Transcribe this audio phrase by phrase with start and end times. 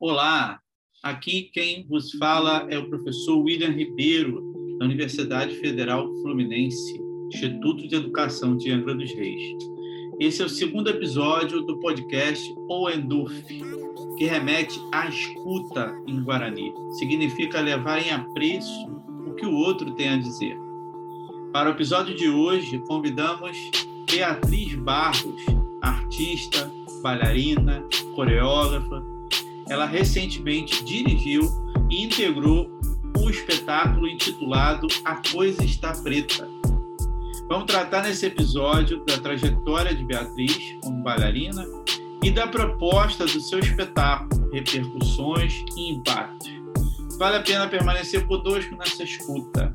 [0.00, 0.60] Olá,
[1.02, 4.40] aqui quem vos fala é o professor William Ribeiro,
[4.78, 7.02] da Universidade Federal Fluminense,
[7.34, 9.42] Instituto de Educação de Angra dos Reis.
[10.20, 13.42] Esse é o segundo episódio do podcast O Endurf,
[14.16, 16.72] que remete à escuta em Guarani.
[16.92, 18.86] Significa levar em apreço
[19.26, 20.56] o que o outro tem a dizer.
[21.52, 23.58] Para o episódio de hoje, convidamos
[24.08, 25.44] Beatriz Barros,
[25.82, 26.70] artista,
[27.02, 27.82] bailarina,
[28.14, 29.17] coreógrafa.
[29.68, 31.42] Ela recentemente dirigiu
[31.90, 32.70] e integrou
[33.18, 36.48] o espetáculo intitulado A Coisa Está Preta.
[37.48, 41.66] Vamos tratar nesse episódio da trajetória de Beatriz como bailarina
[42.22, 46.50] e da proposta do seu espetáculo, repercussões e impactos.
[47.18, 49.74] Vale a pena permanecer conosco nessa escuta.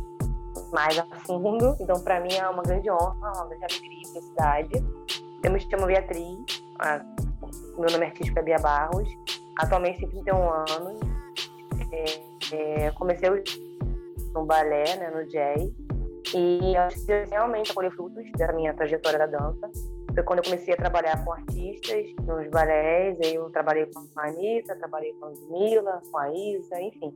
[0.72, 1.76] mais a fundo.
[1.80, 4.86] Então, para mim, é uma grande honra, uma grande alegria e felicidade.
[5.44, 6.64] Eu me chamo Beatriz,
[7.78, 9.10] meu nome artístico é Bia Barros,
[9.58, 11.00] Atualmente tenho 31 anos.
[11.92, 13.30] É, é, comecei
[14.34, 15.70] no balé, né, no jazz.
[16.34, 19.70] E acho que realmente colhi frutos da minha trajetória da dança.
[20.14, 23.18] Foi quando eu comecei a trabalhar com artistas nos balés.
[23.22, 27.14] Aí eu trabalhei com a Anitta, trabalhei com a Mila, com a Isa, enfim.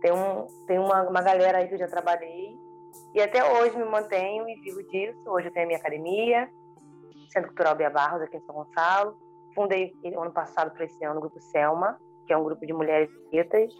[0.00, 2.56] Tem, um, tem uma, uma galera aí que eu já trabalhei.
[3.14, 5.18] E até hoje me mantenho e vivo disso.
[5.26, 6.48] Hoje eu tenho a minha academia,
[7.32, 9.23] Centro Cultural Bia Barros, aqui em São Gonçalo
[9.54, 13.10] fundei ano passado para esse ano o grupo Selma, que é um grupo de mulheres
[13.30, 13.72] pretas.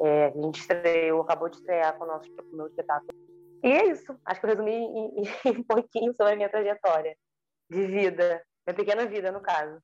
[0.00, 3.12] É, a gente estreou, acabou de estrear com o nosso meu espetáculo.
[3.62, 4.14] E é isso.
[4.24, 5.24] Acho que eu resumi em, em,
[5.58, 7.16] um pouquinho sobre a minha trajetória
[7.70, 9.80] de vida, minha pequena vida, no caso.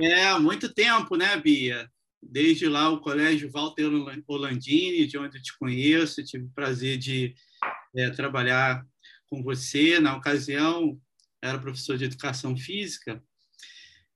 [0.00, 1.88] É, muito tempo, né, Bia?
[2.22, 3.88] Desde lá o Colégio Walter
[4.28, 7.34] Olandini, de onde eu te conheço, tive o prazer de
[7.96, 8.84] é, trabalhar
[9.30, 9.98] com você.
[9.98, 10.98] Na ocasião,
[11.42, 13.22] era professor de educação física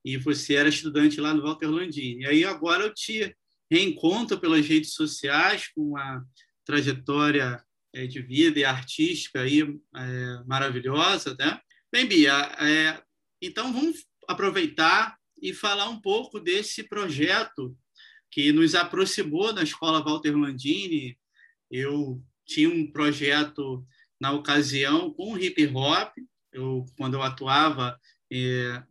[0.05, 2.21] e você era estudante lá no Walter Landini.
[2.21, 3.35] E aí agora eu te
[3.69, 6.23] reencontro pelas redes sociais com uma
[6.63, 7.59] trajetória
[7.91, 11.59] é, de vida e artística aí é, maravilhosa, né?
[11.91, 13.01] Bem, Bia, é,
[13.41, 17.75] então vamos aproveitar e falar um pouco desse projeto
[18.29, 21.17] que nos aproximou na Escola Walter Landini.
[21.71, 23.83] Eu tinha um projeto
[24.19, 26.13] na ocasião com hip hop,
[26.53, 27.99] eu, quando eu atuava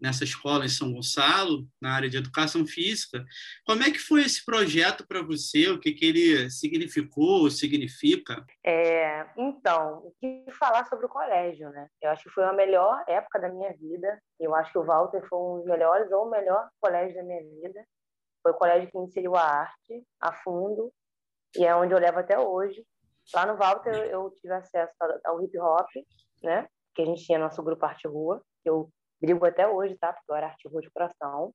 [0.01, 3.25] nessa escola em São Gonçalo, na área de educação física.
[3.67, 5.71] Como é que foi esse projeto para você?
[5.71, 8.45] O que, que ele significou, significa?
[8.65, 11.89] É, então, o que falar sobre o colégio, né?
[12.03, 14.19] Eu acho que foi a melhor época da minha vida.
[14.39, 17.43] Eu acho que o Walter foi um dos melhores ou o melhor colégio da minha
[17.43, 17.85] vida.
[18.43, 20.93] Foi o colégio que inseriu a arte a fundo
[21.57, 22.85] e é onde eu levo até hoje.
[23.33, 24.93] Lá no Walter eu tive acesso
[25.25, 25.89] ao hip hop,
[26.43, 26.67] né?
[26.95, 28.43] Que a gente tinha nosso grupo Arte Rua.
[28.65, 28.91] Eu
[29.21, 30.13] brigo até hoje, tá?
[30.13, 31.55] Porque eu era arte de coração.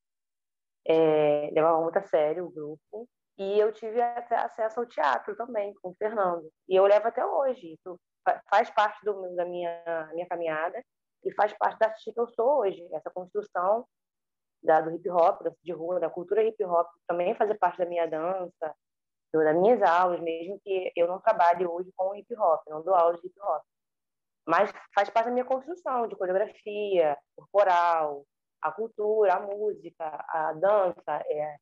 [0.87, 3.07] É, levava muito a sério o grupo.
[3.37, 6.49] E eu tive até acesso ao teatro também, com o Fernando.
[6.67, 7.73] E eu levo até hoje.
[7.73, 7.99] Isso
[8.49, 10.83] faz parte do, da minha, minha caminhada
[11.23, 12.85] e faz parte da artista que eu sou hoje.
[12.93, 13.85] Essa construção
[14.61, 18.05] da, do hip hop, de rua, da cultura hip hop, também fazer parte da minha
[18.05, 18.75] dança,
[19.31, 23.21] das minhas aulas, mesmo que eu não trabalhe hoje com hip hop, não dou aulas
[23.21, 23.63] de hip hop
[24.49, 28.25] mas faz parte da minha construção de coreografia, corporal,
[28.59, 31.55] a cultura, a música, a dança, é,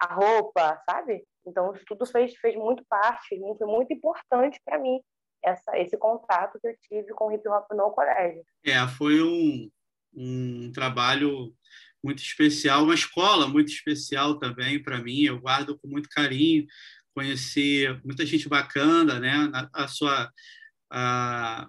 [0.00, 1.24] a roupa, sabe?
[1.46, 4.98] Então, isso tudo fez, fez muito parte, foi muito importante para mim,
[5.44, 8.42] essa, esse contato que eu tive com o hip hop no colégio.
[8.64, 9.70] É, foi um,
[10.14, 11.52] um trabalho
[12.02, 16.66] muito especial, uma escola muito especial também para mim, eu guardo com muito carinho,
[17.14, 19.34] conheci muita gente bacana, né?
[19.52, 20.32] A, a sua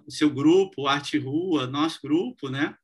[0.06, 2.76] o seu grupo, Arte Rua, nosso grupo, né,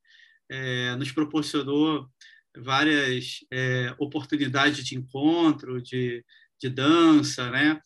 [0.48, 2.08] é, nos proporcionou
[2.56, 6.24] várias é, oportunidades de encontro, de,
[6.60, 7.80] de dança, né,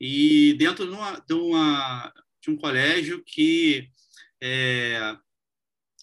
[0.00, 2.12] e dentro de, uma, de, uma,
[2.42, 3.88] de um colégio que
[4.42, 5.16] é,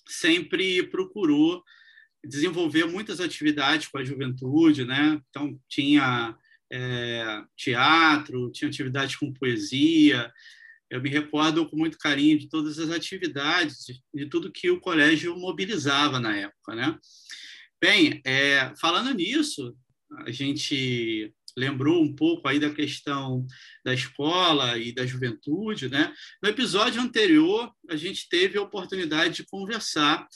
[0.07, 1.63] sempre procurou
[2.23, 5.21] desenvolver muitas atividades com a juventude, né?
[5.29, 6.35] Então tinha
[6.71, 10.31] é, teatro, tinha atividades com poesia.
[10.89, 15.37] Eu me recordo com muito carinho de todas as atividades, de tudo que o colégio
[15.37, 16.97] mobilizava na época, né?
[17.81, 19.75] Bem, é, falando nisso,
[20.25, 23.45] a gente lembrou um pouco aí da questão
[23.83, 26.13] da escola e da juventude, né?
[26.41, 30.27] No episódio anterior, a gente teve a oportunidade de conversar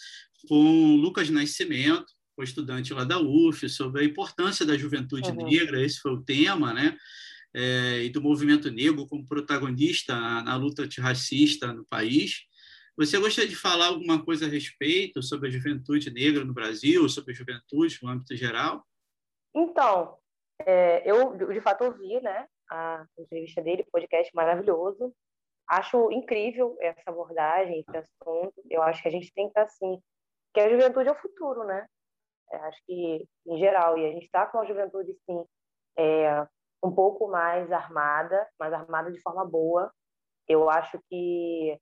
[0.47, 2.05] com Lucas Nascimento,
[2.37, 5.45] o estudante lá da UF, sobre a importância da juventude uhum.
[5.45, 6.97] negra, esse foi o tema, né?
[7.53, 12.47] É, e do movimento negro como protagonista na luta antirracista no país.
[12.95, 17.31] Você gostaria de falar alguma coisa a respeito sobre a juventude negra no Brasil, sobre
[17.31, 18.85] a juventude no âmbito geral?
[19.55, 20.17] Então,
[20.65, 25.13] é, eu de fato ouvi né, a entrevista dele, podcast maravilhoso.
[25.67, 28.53] Acho incrível essa abordagem, esse assunto.
[28.69, 29.97] Eu acho que a gente tem que estar assim,
[30.53, 31.87] que a juventude é o futuro, né?
[32.51, 35.45] É, acho que, em geral, e a gente está com a juventude, sim,
[35.97, 36.47] é,
[36.83, 39.91] um pouco mais armada, mais armada de forma boa.
[40.47, 41.79] Eu acho que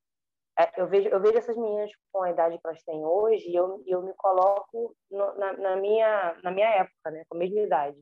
[0.59, 3.55] é, eu vejo eu vejo essas meninas com a idade que elas têm hoje e
[3.55, 7.59] eu, eu me coloco no, na, na, minha na minha época, né, com a mesma
[7.61, 7.97] idade.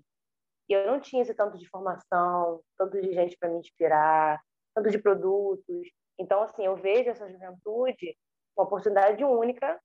[0.69, 4.41] E eu não tinha esse tanto de formação, tanto de gente para me inspirar,
[4.73, 5.87] tanto de produtos.
[6.17, 8.17] Então, assim, eu vejo essa juventude
[8.57, 9.79] uma oportunidade única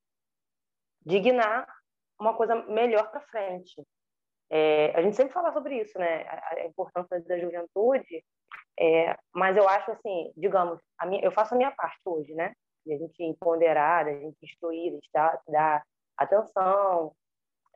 [1.05, 1.67] de guinar
[2.19, 3.87] uma coisa melhor para frente.
[4.51, 6.25] É, a gente sempre fala sobre isso, né?
[6.29, 8.25] A, a importância da juventude,
[8.79, 12.53] é, mas eu acho assim, digamos, minha, eu faço a minha parte hoje, né?
[12.85, 15.83] De a gente ponderar, a gente instruir, a dar, dar
[16.17, 17.15] atenção,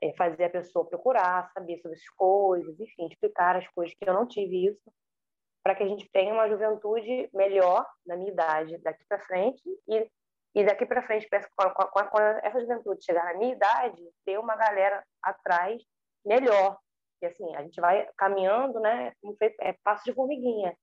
[0.03, 4.15] é, fazer a pessoa procurar, saber sobre as coisas, enfim, explicar as coisas que eu
[4.15, 4.93] não tive isso,
[5.63, 10.11] para que a gente tenha uma juventude melhor na minha idade daqui para frente e
[10.55, 15.83] e daqui para frente, quando essa juventude chegar na minha idade, ter uma galera atrás
[16.25, 16.79] melhor.
[17.23, 19.13] E assim, a gente vai caminhando, né?
[19.61, 20.77] É passo de formiguinha.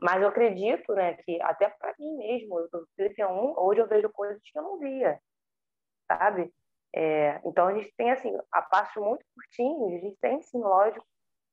[0.00, 4.10] Mas eu acredito, né, que até para mim mesmo, eu tô 31, hoje eu vejo
[4.10, 5.18] coisas que eu não via,
[6.06, 6.52] sabe?
[6.94, 11.04] É, então a gente tem assim, a passo muito curtinho, a gente tem sim, lógico,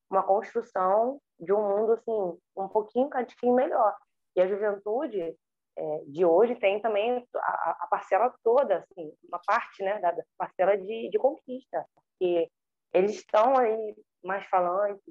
[0.09, 3.95] uma construção de um mundo assim um pouquinho, um cadinho melhor.
[4.35, 5.35] E a juventude,
[5.75, 10.77] é, de hoje tem também a, a, parcela toda, assim, uma parte né, da, parcela
[10.77, 12.49] de, de conquista, porque
[12.93, 15.03] eles estão aí mais falantes,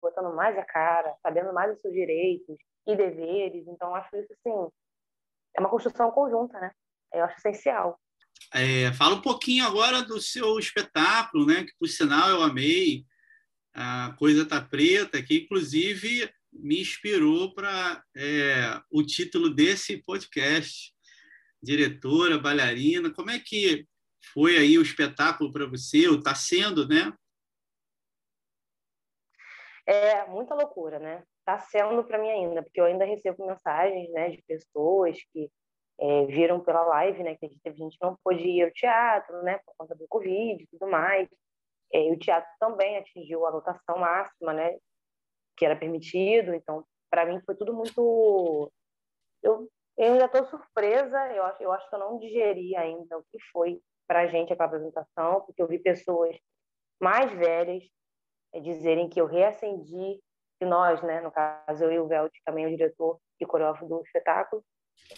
[0.00, 2.56] botando mais a cara, sabendo mais os seus direitos
[2.86, 4.70] e deveres, então acho isso assim,
[5.56, 6.70] é uma construção conjunta, né?
[7.12, 8.00] Eu acho essencial.
[8.54, 11.64] É, fala um pouquinho agora do seu espetáculo, né?
[11.64, 13.04] Que por sinal eu amei,
[13.74, 20.92] a coisa tá preta, que inclusive me inspirou para é, o título desse podcast.
[21.62, 23.86] Diretora, bailarina, como é que
[24.32, 26.08] foi aí o espetáculo para você?
[26.08, 27.12] Ou está sendo, né?
[29.92, 31.24] É muita loucura, né?
[31.40, 35.50] Está sendo para mim ainda, porque eu ainda recebo mensagens, né, de pessoas que
[35.98, 39.74] é, viram pela live, né, que a gente, não pôde ir ao teatro, né, por
[39.76, 41.28] conta do Covid e tudo mais.
[41.92, 44.78] É, e o teatro também atingiu a lotação máxima, né,
[45.56, 46.54] que era permitido.
[46.54, 48.72] Então, para mim foi tudo muito.
[49.42, 51.18] Eu, eu ainda estou surpresa.
[51.34, 54.52] Eu acho, eu acho que eu não digeri ainda o que foi para a gente
[54.52, 56.38] aquela apresentação, porque eu vi pessoas
[57.00, 57.82] mais velhas
[58.62, 60.20] dizerem que eu reacendi,
[60.58, 64.02] que nós, né, no caso eu e o Velt, também o diretor e coreógrafo do
[64.02, 64.62] espetáculo,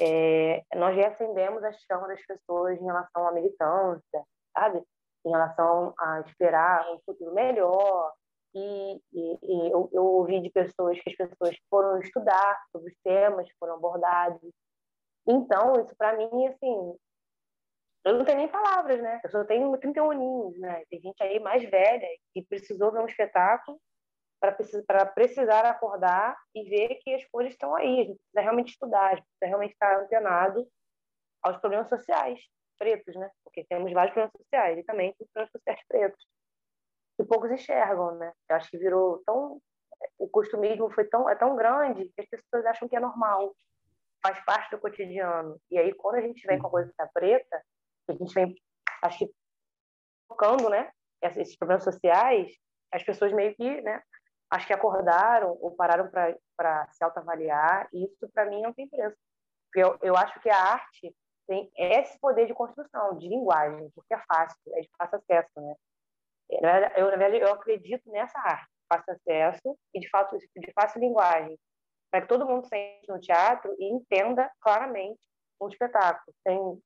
[0.01, 4.25] é, nós reacendemos a chama das pessoas em relação à militância,
[4.57, 4.83] sabe?
[5.25, 8.13] Em relação a esperar um futuro melhor,
[8.55, 12.99] e, e, e eu, eu, ouvi de pessoas que as pessoas foram estudar sobre os
[13.03, 14.53] temas que foram abordados.
[15.27, 16.97] Então, isso para mim, assim,
[18.05, 19.21] eu não tenho nem palavras, né?
[19.23, 20.85] Eu só tenho 31 aninhos, né?
[20.91, 23.81] Tem gente aí mais velha que precisou ver um espetáculo
[24.41, 28.01] para precisar, acordar e ver que as coisas estão aí.
[28.01, 30.67] A gente precisa realmente estudar, a gente precisa realmente estar antenado
[31.43, 32.41] aos problemas sociais
[32.77, 33.31] pretos, né?
[33.45, 36.27] Porque temos vários problemas sociais e também problemas sociais pretos
[37.17, 38.33] que poucos enxergam, né?
[38.49, 39.61] Eu acho que virou tão
[40.19, 43.55] o costumismo foi tão é tão grande que as pessoas acham que é normal,
[44.21, 45.57] faz parte do cotidiano.
[45.71, 47.63] E aí quando a gente vem com a coisa da preta,
[48.09, 48.55] a gente vem
[49.03, 49.35] acho que
[50.29, 50.91] tocando, né?
[51.21, 52.53] Esses problemas sociais,
[52.93, 54.03] as pessoas meio que, né?
[54.51, 56.11] Acho que acordaram ou pararam
[56.57, 57.89] para se autoavaliar.
[57.93, 59.17] E isso para mim não tem preço.
[59.75, 61.15] Eu, eu acho que a arte
[61.47, 65.75] tem esse poder de construção, de linguagem, porque é fácil, é de fácil acesso, né?
[66.97, 71.59] Eu, na verdade, eu acredito nessa arte, fácil acesso e de, fato, de fácil linguagem,
[72.11, 75.21] para que todo mundo sente no teatro e entenda claramente
[75.61, 76.83] um espetáculo, sem,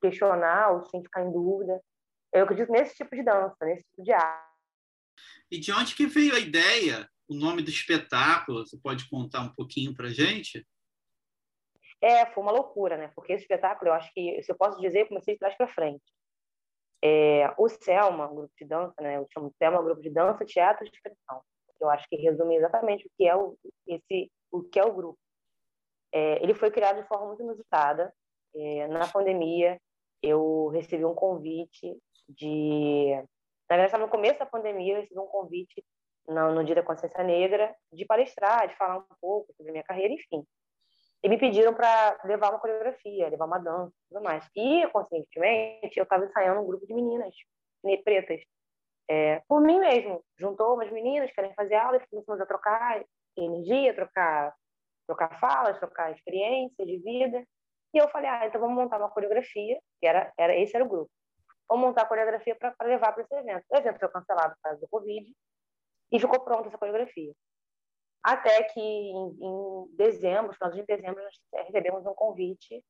[0.00, 1.80] questionar ou sem ficar em dúvida.
[2.32, 4.50] Eu acredito nesse tipo de dança, nesse tipo de arte.
[5.50, 8.66] E de onde que veio a ideia, o nome do espetáculo?
[8.66, 10.66] Você pode contar um pouquinho para gente?
[12.00, 13.10] É, foi uma loucura, né?
[13.14, 15.68] Porque esse espetáculo, eu acho que, se eu posso dizer, eu comecei de trás para
[15.68, 16.02] frente.
[17.02, 19.16] É, o Selma, um grupo de dança, né?
[19.16, 21.42] Eu chamo Selma, um grupo de dança, teatro e expressão.
[21.80, 25.18] Eu acho que resume exatamente o que é o, esse, o que é o grupo.
[26.12, 28.12] É, ele foi criado de forma muito inusitada.
[28.54, 29.80] É, na pandemia,
[30.22, 31.96] eu recebi um convite
[32.28, 33.14] de...
[33.68, 35.84] Na verdade, no começo da pandemia, eu recebi um convite
[36.26, 39.84] no, no Dia da Consciência Negra de palestrar, de falar um pouco sobre a minha
[39.84, 40.44] carreira, enfim.
[41.22, 44.48] E me pediram para levar uma coreografia, levar uma dança tudo mais.
[44.56, 47.34] E, conscientemente, eu estava ensaiando um grupo de meninas
[48.04, 48.40] pretas.
[49.08, 50.24] É, por mim mesmo.
[50.38, 53.04] Juntou umas meninas que querem fazer aula e começamos a trocar
[53.36, 54.54] energia, trocar,
[55.06, 57.44] trocar falas, trocar experiências de vida.
[57.92, 60.88] E eu falei, ah, então vamos montar uma coreografia, que era, era esse era o
[60.88, 61.10] grupo.
[61.68, 63.64] Vamos montar a coreografia para levar para esse evento.
[63.68, 65.32] O evento foi cancelado por causa do Covid
[66.10, 67.32] e ficou pronta essa coreografia.
[68.22, 72.84] Até que em, em dezembro, final de dezembro, nós recebemos um convite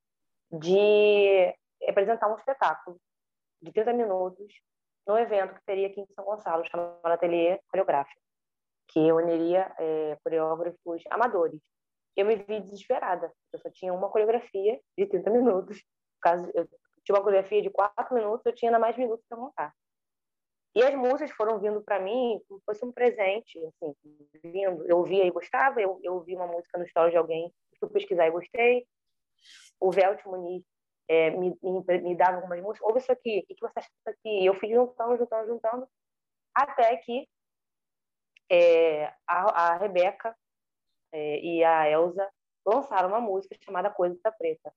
[0.51, 1.55] de
[1.87, 2.99] apresentar um espetáculo
[3.63, 4.53] de 30 minutos
[5.07, 8.21] no evento que teria aqui em São Gonçalo, chamado Ateliê Coreográfico,
[8.89, 11.61] que uniria é, coreógrafos amadores.
[12.17, 15.83] Eu me vi desesperada, eu só tinha uma coreografia de 30 minutos.
[16.21, 16.69] Caso eu
[17.05, 19.75] tinha uma coreografia de 4 minutos, eu tinha ainda mais minutos para montar.
[20.75, 23.95] E as músicas foram vindo para mim como se fosse um presente, assim,
[24.45, 24.87] vindo.
[24.87, 28.27] Eu ouvia e gostava, eu, eu ouvi uma música no story de alguém, fui pesquisar
[28.27, 28.87] e gostei.
[29.81, 30.63] O Velt Muniz
[31.09, 34.11] é, me, me, me, dava algumas músicas, ouve isso aqui, o que, você acha disso
[34.11, 34.43] aqui?
[34.43, 35.89] E eu fui juntando, juntando, juntando,
[36.55, 37.29] até que
[38.49, 40.37] é, a, a Rebeca
[41.13, 42.31] é, e a Elsa
[42.65, 44.73] lançaram uma música chamada Coisa da Preta.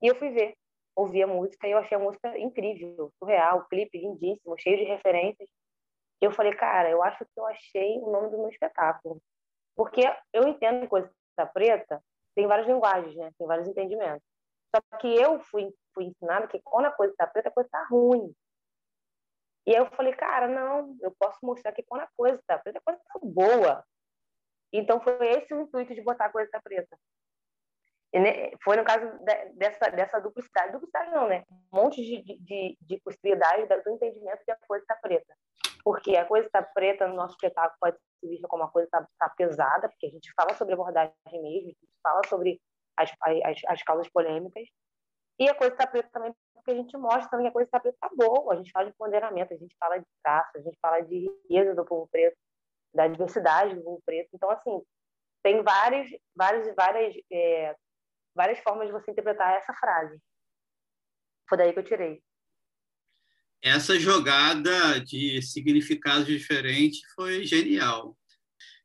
[0.00, 0.56] E eu fui ver
[0.94, 4.84] ouvi a música e eu achei a música incrível, surreal, o clipe lindíssimo, cheio de
[4.84, 5.48] referências.
[6.20, 9.20] E eu falei, cara, eu acho que eu achei o nome do meu espetáculo.
[9.74, 12.02] Porque eu entendo coisa da preta
[12.34, 13.30] tem várias linguagens, né?
[13.38, 14.22] Tem vários entendimentos.
[14.74, 17.84] Só que eu fui, fui ensinada que quando a coisa está preta, a coisa está
[17.84, 18.34] ruim.
[19.66, 22.78] E aí eu falei, cara, não, eu posso mostrar que quando a coisa está preta,
[22.78, 23.84] a coisa está boa.
[24.72, 26.98] Então foi esse o intuito de botar a coisa tá preta.
[28.62, 29.06] Foi no caso
[29.54, 30.72] dessa, dessa duplicidade.
[30.72, 31.44] Duplicidade não, né?
[31.50, 35.34] Um monte de, de, de possibilidades do entendimento de a coisa está preta.
[35.84, 39.06] Porque a coisa está preta no nosso espetáculo pode ser vista como uma coisa está
[39.18, 42.60] tá pesada, porque a gente fala sobre abordagem mesmo, a gente fala sobre
[42.96, 44.68] as, as, as causas polêmicas.
[45.38, 47.80] E a coisa está preta também porque a gente mostra também que a coisa está
[47.80, 48.54] preta está boa.
[48.54, 51.74] A gente fala de ponderamento, a gente fala de traço, a gente fala de riqueza
[51.74, 52.36] do povo preto,
[52.94, 54.28] da diversidade do povo preto.
[54.32, 54.80] Então, assim,
[55.42, 57.74] tem vários, vários, várias é,
[58.34, 60.18] várias formas de você interpretar essa frase.
[61.48, 62.22] Foi daí que eu tirei.
[63.62, 68.18] Essa jogada de significados diferentes foi genial,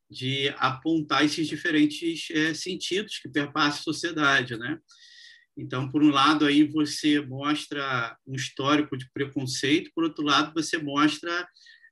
[0.08, 4.78] de apontar esses diferentes é, sentidos que perpassam a sociedade, né?
[5.56, 10.78] Então, por um lado, aí você mostra um histórico de preconceito, por outro lado, você
[10.78, 11.48] mostra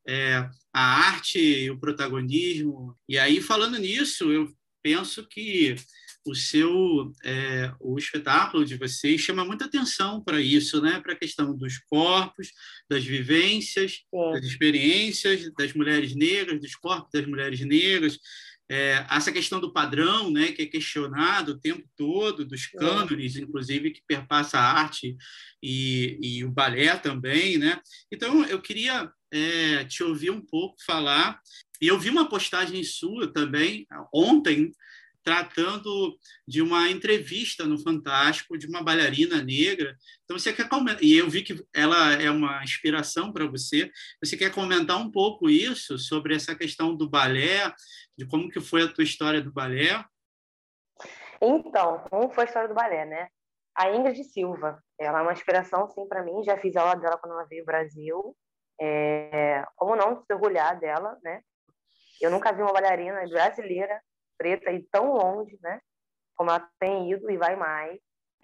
[0.07, 2.97] é, a arte o protagonismo.
[3.09, 4.49] E aí, falando nisso, eu
[4.87, 5.75] penso que
[6.25, 11.01] o seu é, o espetáculo de vocês chama muita atenção para isso, né?
[11.01, 12.53] Para a questão dos corpos,
[12.89, 14.33] das vivências, Sim.
[14.33, 18.17] das experiências das mulheres negras, dos corpos das mulheres negras,
[18.71, 20.53] é, essa questão do padrão, né?
[20.53, 25.17] Que é questionado o tempo todo, dos cânones, inclusive que perpassa a arte
[25.61, 27.81] e, e o balé também, né?
[28.13, 31.41] Então eu queria é, te ouvir um pouco falar
[31.81, 34.73] e eu vi uma postagem sua também ontem
[35.27, 36.17] tratando
[36.47, 39.97] de uma entrevista no Fantástico de uma bailarina negra.
[40.23, 43.91] Então você quer comentar, e eu vi que ela é uma inspiração para você.
[44.23, 47.75] Você quer comentar um pouco isso sobre essa questão do balé,
[48.17, 50.05] de como que foi a tua história do balé?
[51.43, 53.27] Então, como foi a história do balé, né?
[53.75, 56.45] A Ingrid Silva, ela é uma inspiração sim para mim.
[56.45, 58.37] Já fiz aula dela quando ela veio ao Brasil.
[58.81, 59.65] É...
[59.75, 61.43] como não se orgulhar dela, né?
[62.21, 64.01] Eu nunca vi uma bailarina brasileira
[64.37, 65.81] preta e tão longe, né?
[66.35, 67.99] Como ela tem ido e vai mais.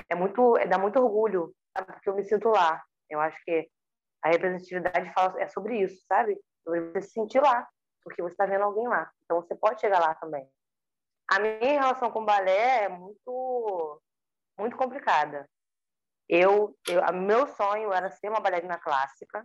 [0.08, 1.92] É muito, é, dá muito orgulho, sabe?
[1.92, 2.82] Porque eu me sinto lá.
[3.08, 3.68] Eu acho que
[4.22, 6.38] a representatividade fala, é sobre isso, sabe?
[6.64, 7.68] Sobre você se sentir lá,
[8.02, 9.10] porque você está vendo alguém lá.
[9.24, 10.48] Então você pode chegar lá também.
[11.28, 14.02] A minha relação com o balé é muito,
[14.58, 15.48] muito complicada.
[16.28, 19.44] Eu, eu, meu sonho era ser uma bailarina clássica,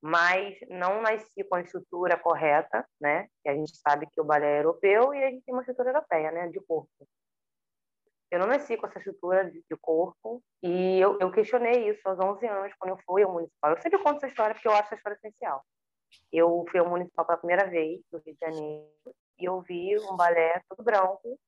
[0.00, 3.28] mas não nasci com a estrutura correta, né?
[3.42, 5.90] Que a gente sabe que o balé é europeu e a gente tem uma estrutura
[5.90, 6.48] europeia, né?
[6.48, 6.90] De corpo.
[8.30, 12.46] eu não nasci com essa estrutura de, corpo e eu, eu, questionei isso aos 11
[12.46, 13.72] anos, quando eu fui ao municipal.
[13.72, 15.64] Eu sempre conto essa história porque eu acho essa história essencial.
[16.32, 20.16] Eu fui ao municipal pela primeira vez, no Rio de Janeiro, e eu vi um
[20.16, 21.38] balé todo branco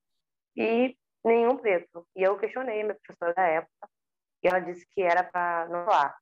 [0.55, 2.05] e nenhum preto.
[2.15, 3.89] E eu questionei minha professora da época,
[4.43, 6.17] e ela disse que era para não falar,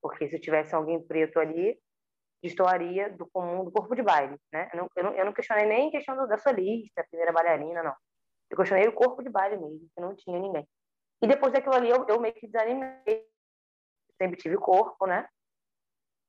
[0.00, 1.78] porque se tivesse alguém preto ali,
[2.42, 4.70] destoaria do comum do corpo de baile, né?
[4.72, 7.94] Eu não, eu não, eu não questionei nem questão da solista, primeira bailarina, não.
[8.50, 10.66] Eu questionei o corpo de baile mesmo, que não tinha ninguém.
[11.20, 13.26] E depois daquilo ali, eu, eu meio que desanimei.
[14.20, 15.28] Sempre tive corpo, né?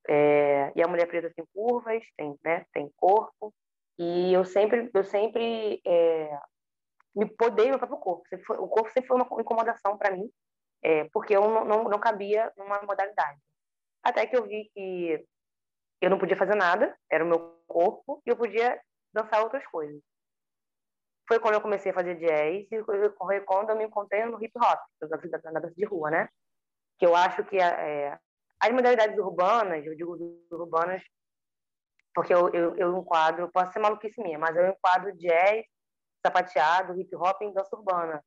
[0.08, 3.54] É, e a mulher preta tem curvas, tem, né, tem corpo.
[3.98, 6.40] E eu sempre, eu sempre é,
[7.16, 8.24] me podei meu próprio corpo.
[8.46, 10.32] Foi, o corpo sempre foi uma incomodação para mim,
[10.82, 13.40] é, porque eu não, não, não cabia numa modalidade.
[14.10, 15.26] Até que eu vi que
[16.02, 18.80] eu não podia fazer nada, era o meu corpo, e eu podia
[19.14, 20.02] dançar outras coisas.
[21.28, 24.54] Foi quando eu comecei a fazer jazz e foi quando eu me encontrei no hip
[24.58, 24.80] hop,
[25.44, 26.30] na dança de rua, né?
[26.98, 28.18] Que eu acho que é,
[28.60, 30.18] as modalidades urbanas, eu digo
[30.52, 31.04] urbanas
[32.14, 35.64] porque eu, eu, eu enquadro, posso ser maluquice minha, mas eu enquadro jazz,
[36.26, 38.24] sapateado, hip hop em dança urbana.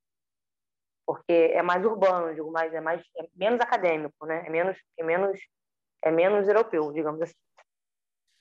[1.05, 4.47] Porque é mais urbano, digo, mais, é mais é menos acadêmico, né?
[4.47, 5.39] É menos é menos
[6.03, 7.35] é menos europeu, digamos assim.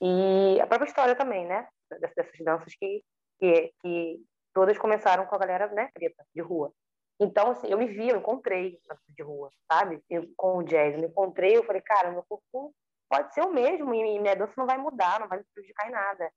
[0.01, 1.67] E a própria história também, né?
[1.99, 3.03] Dessas danças que,
[3.39, 6.73] que, que todas começaram com a galera né, preta, de rua.
[7.19, 10.03] Então, assim, eu me vi, eu encontrei de rua, sabe?
[10.09, 12.73] Eu, com o jazz, eu me encontrei, eu falei, cara, meu corpo
[13.07, 15.91] pode ser o mesmo e minha dança não vai mudar, não vai me prejudicar em
[15.91, 16.31] nada.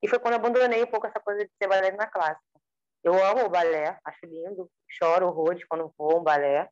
[0.00, 2.60] E foi quando eu abandonei um pouco essa coisa de ser bailarina clássica.
[3.02, 6.68] Eu amo o balé, acho lindo, choro horrores quando vou um balé.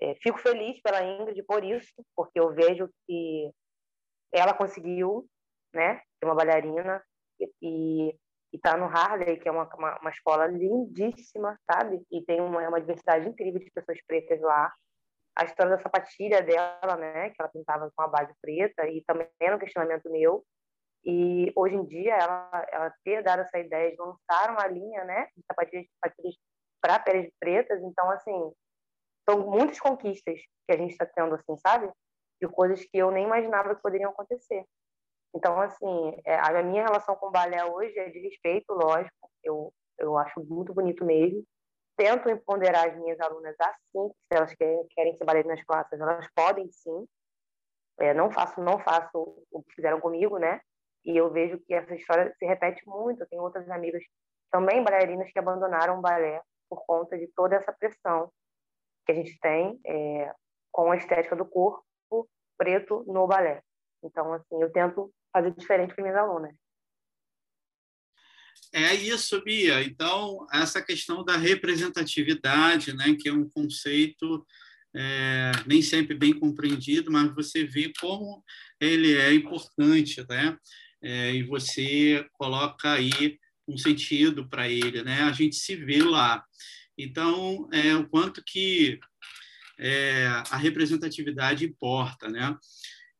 [0.00, 3.50] É, fico feliz pela Ingrid por isso, porque eu vejo que
[4.32, 5.28] ela conseguiu
[5.74, 6.00] né?
[6.20, 7.02] Tem uma bailarina
[7.60, 8.16] e
[8.52, 12.00] está no Harley, que é uma, uma, uma, escola lindíssima, sabe?
[12.10, 14.72] E tem uma, uma diversidade incrível de pessoas pretas lá.
[15.36, 17.30] A história da sapatilha dela, né?
[17.30, 20.44] Que ela pintava com a base preta e também era um questionamento meu.
[21.04, 25.28] E hoje em dia ela, ela ter dado essa ideia de lançar uma linha, né?
[25.36, 26.36] De sapatilhas, sapatilhas
[26.80, 27.82] para peles pretas.
[27.82, 28.52] Então, assim,
[29.28, 31.90] são muitas conquistas que a gente está tendo, assim, sabe?
[32.40, 34.64] De coisas que eu nem imaginava que poderiam acontecer.
[35.34, 39.72] Então, assim, é, a minha relação com o balé hoje é de respeito, lógico, eu,
[39.98, 41.44] eu acho muito bonito mesmo.
[41.96, 46.70] Tento empoderar as minhas alunas assim, se elas querem, querem ser bailarinas clássicas, elas podem
[46.70, 47.06] sim.
[47.98, 50.60] É, não faço não faço o que fizeram comigo, né?
[51.04, 53.22] E eu vejo que essa história se repete muito.
[53.22, 54.02] Eu tenho outras amigas
[54.50, 58.32] também bailarinas que abandonaram o balé por conta de toda essa pressão
[59.04, 60.34] que a gente tem é,
[60.72, 61.84] com a estética do corpo
[62.56, 63.62] preto no balé.
[64.02, 66.54] Então, assim, eu tento fazer diferente para minhas alunas.
[68.72, 69.82] É isso, Bia.
[69.82, 74.44] Então, essa questão da representatividade, né, que é um conceito
[74.94, 78.44] é, nem sempre bem compreendido, mas você vê como
[78.80, 80.56] ele é importante, né?
[81.02, 85.22] É, e você coloca aí um sentido para ele, né?
[85.22, 86.44] A gente se vê lá.
[86.96, 88.98] Então, é, o quanto que
[89.78, 92.56] é, a representatividade importa, né?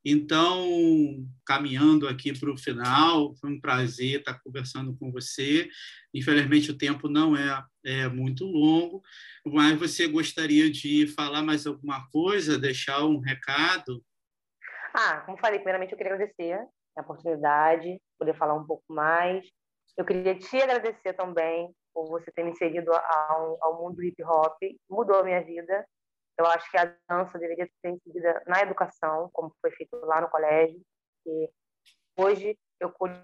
[0.07, 0.69] Então,
[1.47, 5.67] caminhando aqui para o final, foi um prazer estar conversando com você.
[6.13, 9.03] Infelizmente, o tempo não é, é muito longo,
[9.47, 14.05] mas você gostaria de falar mais alguma coisa, deixar um recado?
[14.93, 16.59] Ah, como falei, primeiramente eu queria agradecer
[16.97, 19.43] a oportunidade, poder falar um pouco mais.
[19.97, 24.59] Eu queria te agradecer também por você ter me inserido ao, ao mundo hip hop,
[24.90, 25.87] mudou a minha vida.
[26.37, 30.28] Eu acho que a dança deveria ser inserida na educação, como foi feito lá no
[30.28, 30.80] colégio.
[31.24, 31.48] E
[32.18, 33.22] hoje eu cuido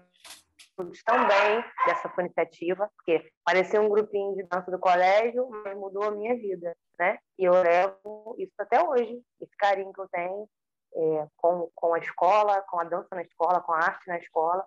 [1.05, 6.11] tão bem dessa iniciativa, porque parecia um grupinho de dança do colégio, mas mudou a
[6.11, 7.19] minha vida, né?
[7.37, 10.49] E eu levo isso até hoje, esse carinho que eu tenho
[10.95, 14.65] é, com, com a escola, com a dança na escola, com a arte na escola.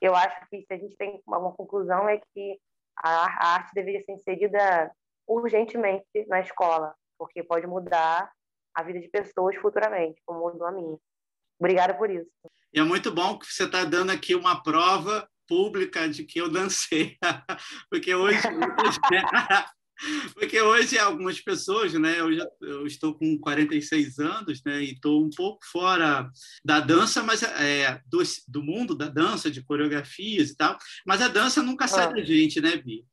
[0.00, 2.60] Eu acho que se a gente tem uma conclusão é que
[3.02, 4.90] a, arte deveria ser inserida
[5.26, 8.30] urgentemente na escola, porque pode mudar
[8.74, 10.96] a vida de pessoas futuramente, como mudou a minha.
[11.58, 12.30] Obrigada por isso.
[12.72, 16.50] E é muito bom que você está dando aqui uma prova pública de que eu
[16.50, 17.16] dancei,
[17.90, 18.38] porque hoje
[20.34, 25.24] porque hoje algumas pessoas, né, eu, já, eu estou com 46 anos, né, e estou
[25.24, 26.30] um pouco fora
[26.64, 31.28] da dança, mas é, do, do mundo da dança, de coreografias e tal, mas a
[31.28, 32.12] dança nunca sai ah.
[32.12, 33.04] da gente, né, Bi?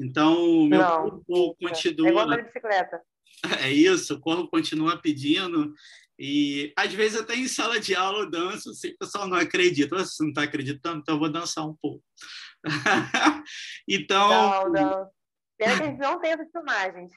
[0.00, 2.08] Então, meu Não, corpo continua.
[2.08, 3.00] É igual a bicicleta.
[3.60, 5.74] É isso, o corpo continua pedindo.
[6.16, 9.96] E às vezes até em sala de aula eu danço, assim, o pessoal não acredita.
[9.96, 11.00] Você não está acreditando?
[11.00, 12.04] Então eu vou dançar um pouco.
[13.88, 14.28] então.
[14.28, 15.10] Não, não.
[15.62, 17.12] Pena que a gente não tem essas filmagens.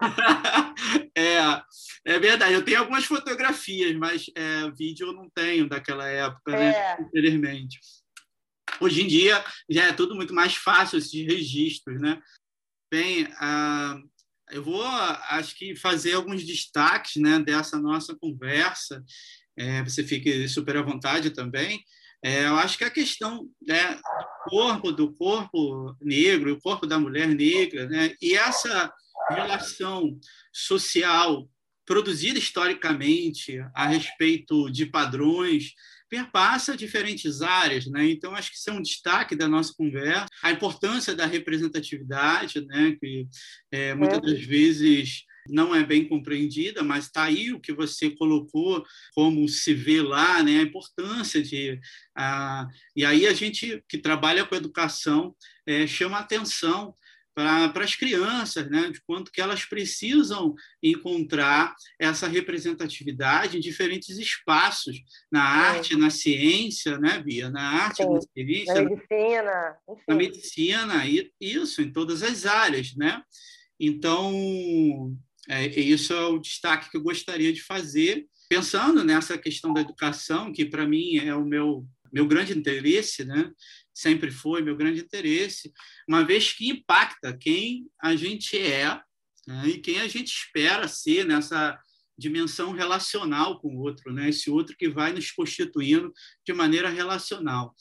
[1.14, 1.62] é,
[2.06, 2.54] é verdade.
[2.54, 6.68] Eu tenho algumas fotografias, mas é, vídeo eu não tenho daquela época, né?
[6.68, 6.72] é.
[6.72, 7.06] né?
[7.06, 7.78] Infelizmente.
[8.80, 12.22] Hoje em dia já é tudo muito mais fácil esses registros, né?
[12.90, 13.28] Bem,
[14.50, 19.04] eu vou, acho que, fazer alguns destaques né, dessa nossa conversa.
[19.56, 21.84] É, você fique super à vontade também.
[22.22, 26.98] É, eu acho que a questão né, do corpo, do corpo negro, o corpo da
[26.98, 28.92] mulher negra, né, e essa
[29.30, 30.18] relação
[30.52, 31.48] social
[31.86, 35.72] produzida historicamente a respeito de padrões
[36.08, 38.10] perpassa diferentes áreas, né?
[38.10, 42.96] Então acho que isso é um destaque da nossa conversa, a importância da representatividade, né?
[43.00, 43.28] Que
[43.70, 44.20] é, muitas é.
[44.20, 48.84] das vezes não é bem compreendida, mas está aí o que você colocou,
[49.14, 50.60] como se vê lá, né?
[50.60, 51.78] A importância de.
[52.16, 55.34] Ah, e aí a gente que trabalha com educação
[55.66, 56.94] é, chama atenção
[57.34, 65.00] para as crianças, né, de quanto que elas precisam encontrar essa representatividade em diferentes espaços,
[65.30, 67.48] na arte, na ciência, né, Bia?
[67.50, 68.12] Na arte, Sim.
[68.12, 70.02] na ciência, na medicina, enfim.
[70.08, 73.22] na medicina, e isso, em todas as áreas, né?
[73.78, 75.16] Então,
[75.48, 80.52] é, isso é o destaque que eu gostaria de fazer, pensando nessa questão da educação,
[80.52, 83.50] que para mim é o meu meu grande interesse, né?
[83.94, 85.72] sempre foi meu grande interesse,
[86.08, 89.00] uma vez que impacta quem a gente é
[89.46, 89.68] né?
[89.68, 91.78] e quem a gente espera ser nessa
[92.18, 94.28] dimensão relacional com o outro, né?
[94.28, 96.12] esse outro que vai nos constituindo
[96.46, 97.74] de maneira relacional.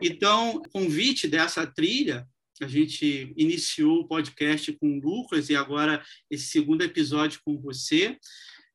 [0.00, 2.26] Então, o convite dessa trilha,
[2.60, 8.16] a gente iniciou o podcast com o Lucas e agora esse segundo episódio com você,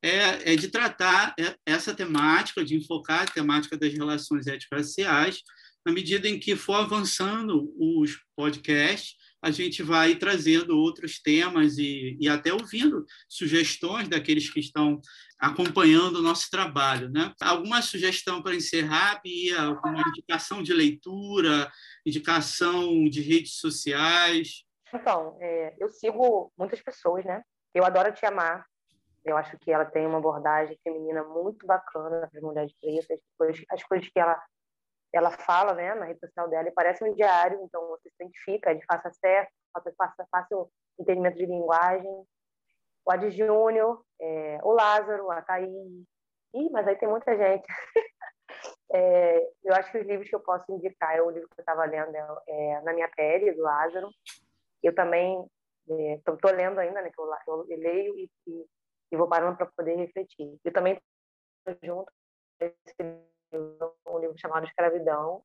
[0.01, 5.41] é, é de tratar essa temática, de enfocar a temática das relações étnico-raciais,
[5.85, 9.15] na medida em que for avançando os podcasts,
[9.45, 14.99] a gente vai trazendo outros temas e, e até ouvindo sugestões daqueles que estão
[15.39, 17.12] acompanhando o nosso trabalho.
[17.12, 17.31] Né?
[17.39, 19.62] Alguma sugestão para encerrar, Bia?
[19.62, 21.71] Alguma indicação de leitura,
[22.03, 24.63] indicação de redes sociais?
[24.91, 27.43] Então, é, eu sigo muitas pessoas, né?
[27.71, 28.65] Eu adoro Te Amar,
[29.23, 33.19] eu acho que ela tem uma abordagem feminina muito bacana para as mulheres pretas.
[33.69, 34.41] As coisas que ela
[35.17, 38.71] ela fala, né, na rede social dela, e parece um diário, então você se identifica,
[38.71, 39.51] é de fácil acesso,
[39.97, 42.25] fácil, fácil entendimento de linguagem.
[43.06, 45.69] O Adi Júnior, é, o Lázaro, a Thaís.
[46.54, 47.67] Ih, mas aí tem muita gente.
[48.93, 51.62] é, eu acho que os livros que eu posso indicar, é o livro que eu
[51.62, 54.10] estava lendo é, é, Na Minha Pele, do Lázaro.
[54.82, 55.45] Eu também
[55.88, 58.65] estou é, lendo ainda, né, que eu, eu leio e, e
[59.12, 60.60] e vou parando para poder refletir.
[60.63, 60.99] Eu também
[61.84, 62.12] junto
[63.53, 65.43] um livro chamado Escravidão,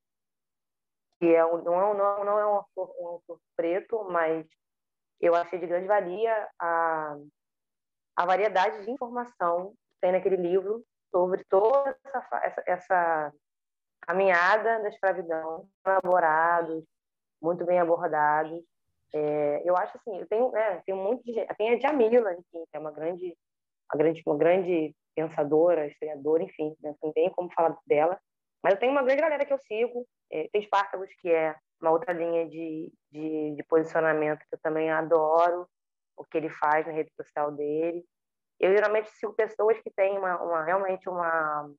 [1.18, 4.46] que é um, não, é, não, não é um autor, um autor preto, mas
[5.20, 7.16] eu achei de grande valia a,
[8.16, 13.32] a variedade de informação que tem naquele livro sobre toda essa, essa, essa
[14.02, 16.84] caminhada da escravidão, elaborados,
[17.42, 18.62] muito bem abordados.
[19.12, 22.76] É, eu acho assim, eu tenho, é, tenho muito de, tem a Jamila, enfim, que
[22.76, 23.36] é uma grande
[23.92, 26.94] uma grande, uma grande pensadora, historiadora, enfim, né?
[27.02, 28.18] não tem como falar dela.
[28.62, 30.06] Mas eu tenho uma grande galera que eu sigo.
[30.30, 34.90] É, tem Spartacus, que é uma outra linha de, de, de, posicionamento que eu também
[34.90, 35.66] adoro,
[36.16, 38.04] o que ele faz na rede social dele.
[38.58, 41.70] Eu geralmente sigo pessoas que têm uma, uma realmente uma,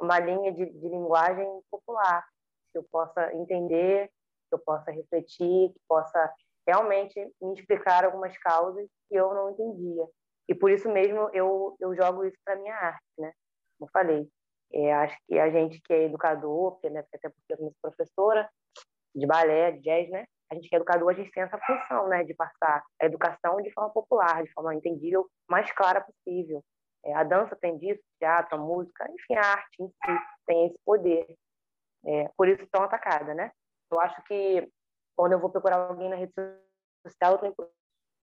[0.00, 2.26] uma linha de, de linguagem popular,
[2.72, 4.08] que eu possa entender,
[4.48, 6.32] que eu possa refletir, que possa
[6.66, 10.04] realmente me explicar algumas causas que eu não entendia.
[10.48, 13.32] E por isso mesmo eu, eu jogo isso para minha arte, né?
[13.78, 14.28] Como falei,
[14.72, 18.48] é, acho que a gente que é educador, porque, né, até porque eu sou professora
[19.14, 20.26] de balé, de jazz, né?
[20.50, 23.56] A gente que é educador, a gente tem essa função, né, de passar a educação
[23.58, 26.64] de forma popular, de forma entendível, mais clara possível.
[27.04, 30.78] É, a dança tem disso, teatro, a música, enfim, a arte em si tem esse
[30.84, 31.26] poder.
[32.06, 33.50] É, por isso tão atacada, né?
[33.90, 34.68] Eu acho que
[35.16, 36.32] quando eu vou procurar alguém na rede
[37.06, 37.54] social, eu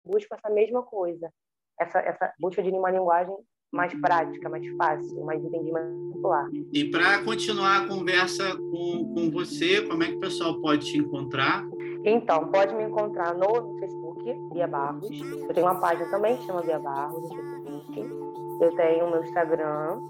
[0.05, 1.33] busco essa mesma coisa,
[1.81, 3.35] essa, essa busca de uma linguagem
[3.73, 6.49] mais prática, mais fácil, mais entendida, mais popular.
[6.73, 10.99] E para continuar a conversa com, com você, como é que o pessoal pode te
[10.99, 11.65] encontrar?
[12.05, 15.11] Então, pode me encontrar no Facebook, Bia Barros.
[15.11, 18.29] Eu tenho uma página também que chama Bia Barros no Facebook.
[18.61, 20.01] Eu tenho o meu Instagram,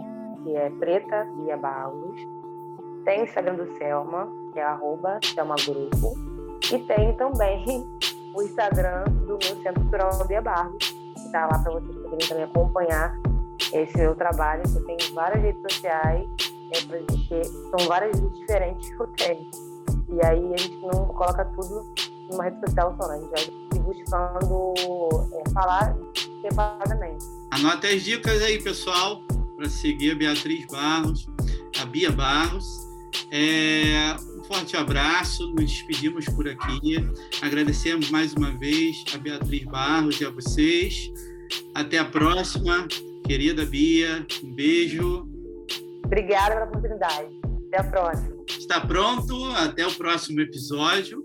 [0.45, 2.17] que é Preta Bia Barros.
[3.05, 6.15] Tem o Instagram do Selma, que é arroba Selma Grupo.
[6.73, 7.65] E tem também
[8.37, 13.19] o Instagram do meu Centro Cultural Bia Barros, está lá para vocês poderem também acompanhar
[13.73, 14.63] esse meu trabalho.
[14.75, 16.27] Eu tenho várias redes sociais,
[16.73, 19.51] é, porque são várias redes diferentes que eu tenho.
[20.11, 21.87] E aí a gente não coloca tudo
[22.31, 23.17] numa rede social só, né?
[23.17, 24.75] A gente vai buscando
[25.33, 25.97] é, falar
[26.43, 27.25] separadamente.
[27.51, 29.23] Anota as dicas aí, pessoal,
[29.57, 31.27] para seguir a Beatriz Barros,
[31.81, 32.87] a Bia Barros.
[33.31, 34.17] É,
[34.49, 37.07] forte abraço, nos despedimos por aqui.
[37.43, 41.13] Agradecemos mais uma vez a Beatriz Barros e a vocês.
[41.75, 42.89] Até a próxima,
[43.27, 44.27] querida Bia.
[44.43, 45.29] Um beijo.
[46.03, 47.29] Obrigada pela oportunidade.
[47.69, 48.37] Até a próxima.
[48.49, 49.45] Está pronto?
[49.53, 51.23] Até o próximo episódio.